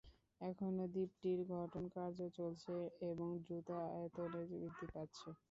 এখনও 0.41 0.85
দ্বীপটির 0.93 1.39
গঠন 1.51 1.83
কার্য 1.95 2.19
চলছে 2.37 2.75
এবং 3.09 3.27
দ্রুত 3.43 3.67
আয়তনে 3.89 4.41
বৃদ্ধি 4.51 4.87
পাচ্ছে। 4.93 5.29